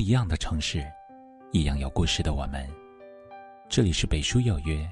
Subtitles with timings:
[0.00, 0.82] 一样的城市，
[1.52, 2.66] 一样有故事的我们。
[3.68, 4.90] 这里是北书有约，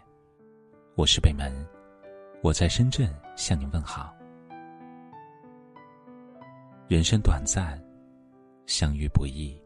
[0.97, 1.51] 我是北门，
[2.43, 4.15] 我在深圳向你问好。
[6.89, 7.83] 人生短暂，
[8.67, 9.59] 相遇不易。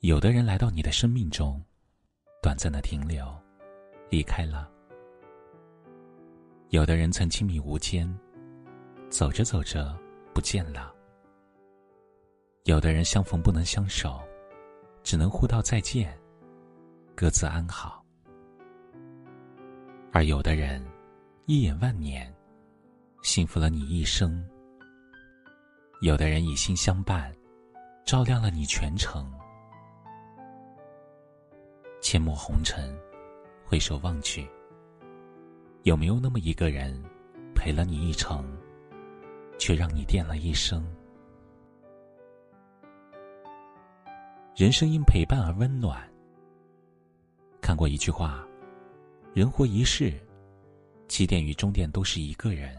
[0.00, 1.62] 有的人来到你的生命中，
[2.42, 3.24] 短暂的停留，
[4.10, 4.68] 离开了；
[6.70, 8.12] 有的人曾亲密无间，
[9.08, 9.96] 走着走着
[10.34, 10.92] 不见了。
[12.64, 14.20] 有的人相逢不能相守，
[15.02, 16.16] 只能互道再见，
[17.12, 18.00] 各自安好；
[20.12, 20.80] 而有的人
[21.46, 22.32] 一眼万年，
[23.24, 24.48] 幸福了你一生。
[26.02, 27.34] 有的人以心相伴，
[28.04, 29.28] 照亮了你全程。
[32.00, 32.96] 阡陌红尘，
[33.64, 34.48] 回首望去，
[35.82, 37.02] 有没有那么一个人，
[37.56, 38.56] 陪了你一程，
[39.58, 40.86] 却让你惦了一生？
[44.54, 46.06] 人生因陪伴而温暖。
[47.58, 48.46] 看过一句话
[49.32, 50.12] ：“人活一世，
[51.08, 52.76] 起点与终点都是一个人。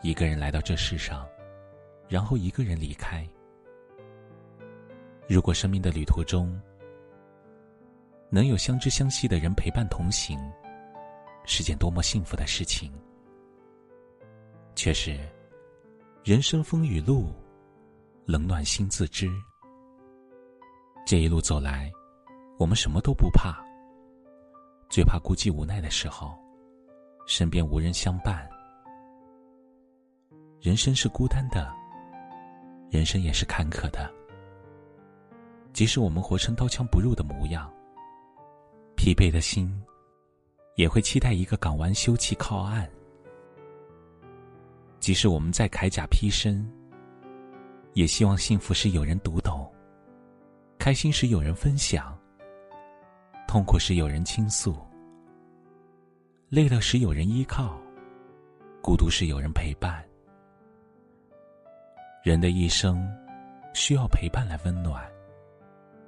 [0.00, 1.28] 一个人来到这世上，
[2.08, 3.28] 然后一个人离开。
[5.28, 6.58] 如果生命的旅途中
[8.30, 10.38] 能有相知相惜的人陪伴同行，
[11.44, 12.90] 是件多么幸福的事情。
[14.74, 15.18] 却是
[16.24, 17.30] 人生风雨路，
[18.24, 19.30] 冷暖心自知。”
[21.06, 21.92] 这一路走来，
[22.58, 23.62] 我们什么都不怕，
[24.88, 26.34] 最怕孤寂无奈的时候，
[27.26, 28.48] 身边无人相伴。
[30.62, 31.70] 人生是孤单的，
[32.90, 34.10] 人生也是坎坷的。
[35.74, 37.70] 即使我们活成刀枪不入的模样，
[38.96, 39.70] 疲惫的心
[40.76, 42.90] 也会期待一个港湾休憩靠岸。
[45.00, 46.66] 即使我们在铠甲披身，
[47.92, 49.63] 也希望幸福是有人读懂。
[50.84, 52.14] 开心时有人分享，
[53.48, 54.76] 痛苦时有人倾诉，
[56.50, 57.80] 累了时有人依靠，
[58.82, 60.04] 孤独时有人陪伴。
[62.22, 63.10] 人的一生
[63.72, 65.02] 需要陪伴来温暖，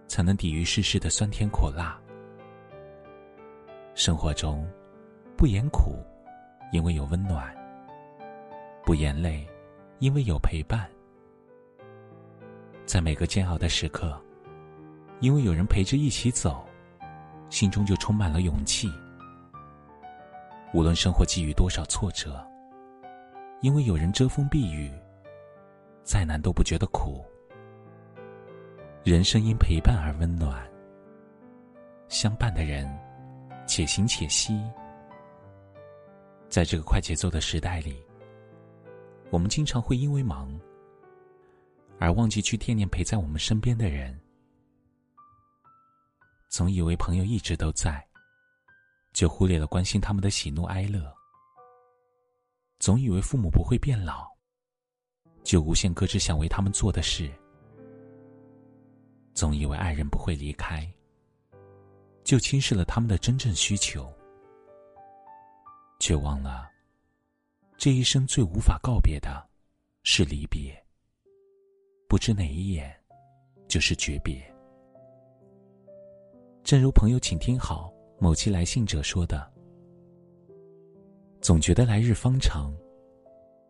[0.09, 1.99] 才能抵御世事的酸甜苦辣。
[3.95, 4.63] 生活中，
[5.39, 6.05] 不言苦，
[6.71, 7.51] 因为有温暖；
[8.85, 9.49] 不言累，
[10.01, 10.87] 因为有陪伴。
[12.85, 14.23] 在每个煎熬的时刻。
[15.21, 16.65] 因为有人陪着一起走，
[17.49, 18.91] 心中就充满了勇气。
[20.75, 22.47] 无论生活给予多少挫折，
[23.63, 24.93] 因为有人遮风避雨，
[26.03, 27.25] 再难都不觉得苦。
[29.05, 30.69] 人生因陪伴而温暖，
[32.09, 32.87] 相伴的人，
[33.67, 34.61] 且行且惜。
[36.49, 38.03] 在这个快节奏的时代里，
[39.31, 40.49] 我们经常会因为忙，
[41.99, 44.15] 而忘记去惦念陪在我们身边的人。
[46.57, 48.03] 总以为朋友一直都在，
[49.13, 51.03] 就忽略了关心他们的喜怒哀乐；
[52.79, 54.27] 总以为父母不会变老，
[55.45, 57.29] 就无限搁置想为他们做的事；
[59.35, 60.91] 总以为爱人不会离开，
[62.25, 64.11] 就轻视了他们的真正需求，
[66.01, 66.71] 却忘了，
[67.77, 69.47] 这一生最无法告别的，
[70.05, 70.75] 是离别。
[72.09, 72.99] 不知哪一眼，
[73.69, 74.56] 就是诀别。
[76.67, 79.49] 正如朋友，请听好，某期来信者说的
[81.41, 82.75] ：“总觉得来日方长，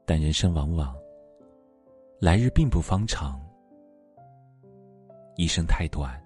[0.07, 0.97] 但人生往往
[2.19, 3.39] 来日并不方长。
[5.37, 6.19] 一生太短，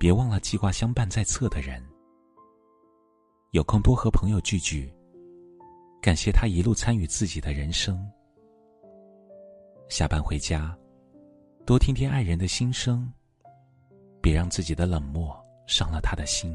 [0.00, 1.80] 别忘了记挂相伴在侧的人。
[3.52, 4.92] 有空多和朋友聚聚，
[6.00, 8.04] 感谢他一路参与自己的人生。
[9.88, 10.76] 下班回家，
[11.64, 13.08] 多听听爱人的心声，
[14.20, 15.40] 别让自己的冷漠。”
[15.72, 16.54] 伤了他的心。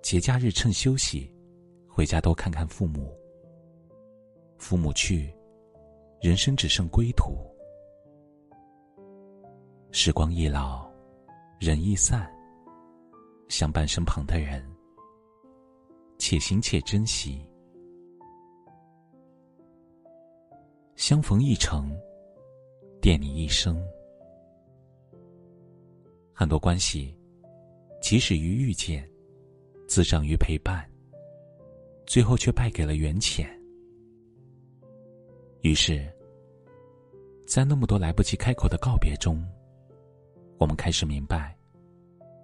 [0.00, 1.28] 节假日趁休息，
[1.88, 3.12] 回家多看看父母。
[4.58, 5.34] 父母去，
[6.20, 7.34] 人生只剩归途。
[9.90, 10.88] 时光易老，
[11.58, 12.32] 人易散。
[13.48, 14.64] 相伴身旁的人，
[16.18, 17.44] 且行且珍惜。
[20.94, 21.92] 相逢一程，
[23.02, 23.84] 惦你一生。
[26.36, 27.16] 很多关系，
[28.02, 29.08] 起始于遇见，
[29.86, 30.84] 滋长于陪伴，
[32.06, 33.48] 最后却败给了缘浅。
[35.60, 36.12] 于是，
[37.46, 39.46] 在那么多来不及开口的告别中，
[40.58, 41.56] 我们开始明白，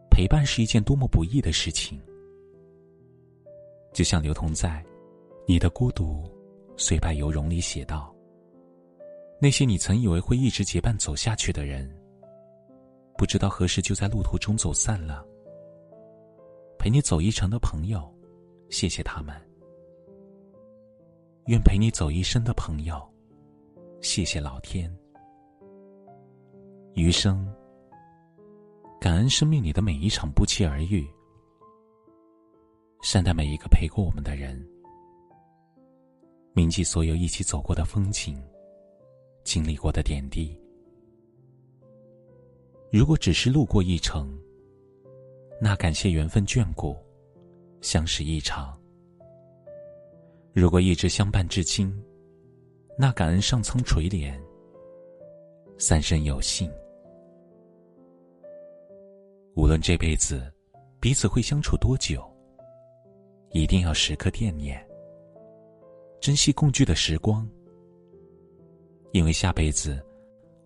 [0.08, 2.00] 陪伴是一件多么不易的事情。
[3.92, 4.68] 就像刘同在
[5.48, 6.22] 《你的孤独
[6.76, 8.14] 虽败犹荣》里写道
[9.42, 11.92] ：“那些你曾以为会一直结伴走下去的人，
[13.20, 15.22] 不知道何时就在路途中走散了。
[16.78, 18.10] 陪你走一程的朋友，
[18.70, 19.36] 谢谢他们；
[21.44, 22.98] 愿陪你走一生的朋友，
[24.00, 24.90] 谢谢老天。
[26.94, 27.46] 余生，
[28.98, 31.06] 感恩生命里的每一场不期而遇，
[33.02, 34.66] 善待每一个陪过我们的人，
[36.54, 38.42] 铭记所有一起走过的风景，
[39.44, 40.58] 经历过的点滴。
[42.92, 44.36] 如果只是路过一程，
[45.60, 46.96] 那感谢缘分眷顾，
[47.80, 48.76] 相识一场；
[50.52, 51.96] 如果一直相伴至今，
[52.98, 54.36] 那感恩上苍垂怜，
[55.78, 56.68] 三生有幸。
[59.54, 60.52] 无论这辈子
[60.98, 62.28] 彼此会相处多久，
[63.50, 64.84] 一定要时刻惦念，
[66.20, 67.48] 珍惜共聚的时光。
[69.12, 70.04] 因为下辈子，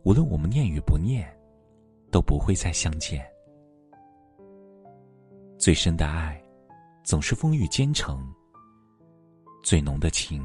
[0.05, 1.31] 无论我们念与不念，
[2.15, 3.29] 都不会再相见。
[5.59, 6.41] 最深的爱，
[7.03, 8.21] 总是风雨兼程；
[9.65, 10.41] 最浓的情，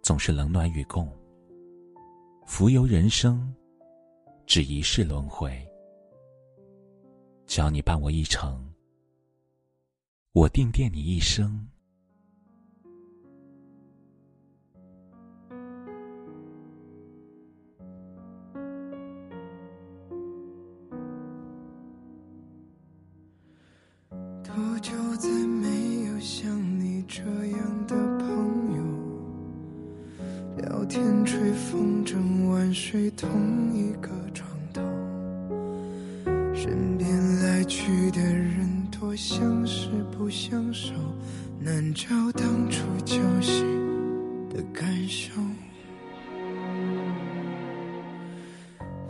[0.00, 1.06] 总是冷暖与共。
[2.46, 3.54] 浮游人生，
[4.46, 5.52] 只一世轮回。
[7.44, 8.72] 只要你伴我一程，
[10.32, 11.68] 我定惦你一生。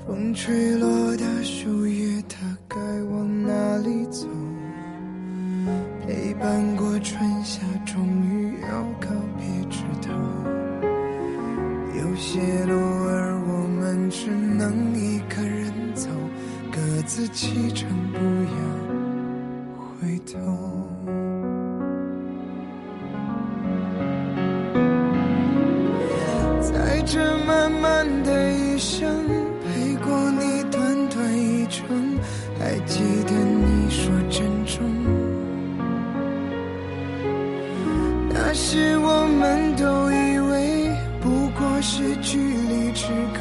[0.09, 2.79] 风吹落的树叶，它该
[3.13, 4.27] 往哪里走？
[6.01, 10.11] 陪伴过春夏，终于要告别枝头。
[12.01, 12.73] 有些路
[13.07, 16.09] 儿，我们只能一个人走。
[16.73, 18.19] 各自启程，不
[18.57, 18.61] 要
[20.01, 21.28] 回头。
[32.99, 34.85] 记得你说珍重。
[38.29, 40.91] 那时我们都以为
[41.21, 43.39] 不过是距离之隔，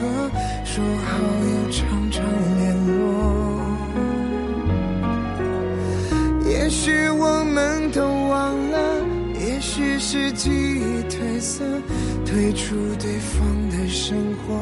[0.64, 2.24] 说好要常常
[2.60, 2.94] 联络。
[6.48, 8.78] 也许我们都忘了，
[9.40, 11.66] 也许是记忆褪色，
[12.24, 14.16] 退出对方的生
[14.46, 14.54] 活，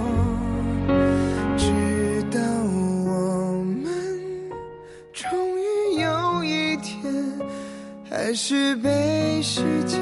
[8.37, 9.97] 是被时间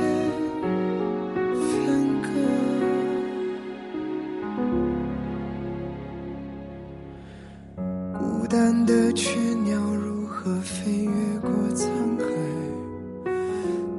[1.53, 2.27] 分割。
[8.17, 11.51] 孤单的雀鸟如何飞越过？
[11.75, 11.85] 沧
[12.17, 12.25] 海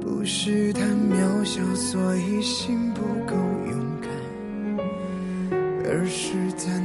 [0.01, 3.35] 不是太渺小，所以心不够
[3.71, 4.09] 勇敢，
[5.85, 6.77] 而是在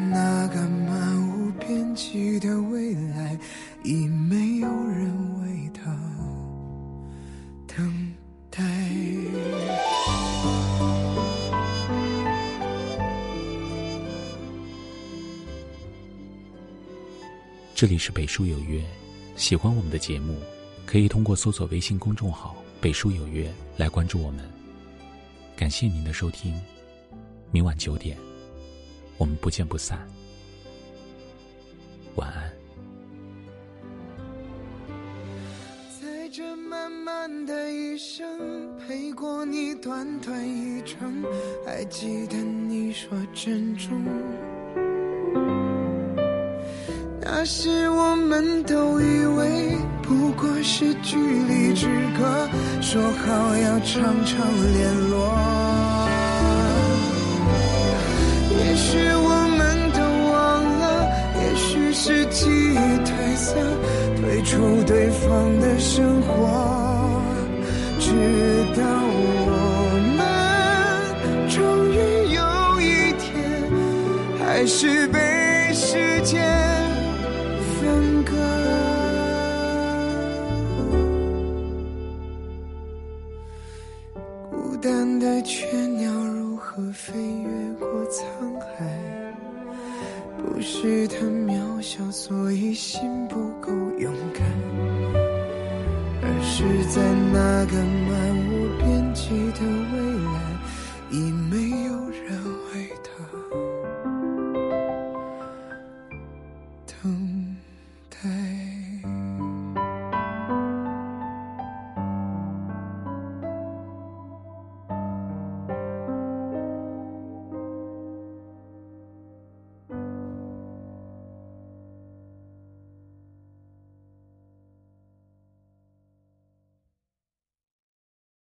[17.75, 18.85] 这里是北书有约，
[19.37, 20.39] 喜欢我们的节目。
[20.85, 23.49] 可以通过搜索微信公众号“北书有约”
[23.79, 24.45] 来关注我们。
[25.55, 26.61] 感谢您的收听，
[27.53, 28.19] 明晚九点，
[29.17, 30.05] 我们不见不散。
[32.17, 32.60] 晚安。
[36.81, 38.27] 漫漫的一生，
[38.79, 41.23] 陪过你短短一程，
[41.67, 44.03] 还记得你说珍重。
[47.21, 52.49] 那时我们都以为不过是距离之隔，
[52.81, 54.39] 说好要常常
[54.73, 55.35] 联络。
[58.59, 60.01] 也许我们都
[60.33, 60.83] 忘了，
[61.43, 63.55] 也许是记忆褪色，
[64.43, 66.29] 出对方的生活，
[67.99, 68.11] 直
[68.75, 70.21] 到我们
[71.49, 71.59] 终
[71.91, 71.95] 于
[72.35, 73.29] 有一天，
[74.39, 75.19] 还是被
[75.73, 76.70] 时间。
[90.61, 94.45] 不是他渺小，所以心不够勇敢，
[96.21, 97.01] 而是在
[97.33, 98.13] 那个漫
[98.51, 99.65] 无边际的